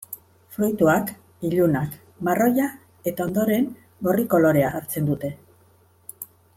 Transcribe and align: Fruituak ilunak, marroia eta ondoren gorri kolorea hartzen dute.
Fruituak 0.53 1.11
ilunak, 1.49 1.99
marroia 2.29 2.67
eta 3.11 3.27
ondoren 3.29 3.69
gorri 4.09 4.27
kolorea 4.35 4.73
hartzen 4.79 5.13
dute. 5.13 5.33